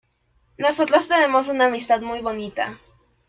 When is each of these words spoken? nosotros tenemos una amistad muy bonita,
nosotros 0.57 1.07
tenemos 1.07 1.47
una 1.47 1.67
amistad 1.67 2.01
muy 2.01 2.21
bonita, 2.21 2.79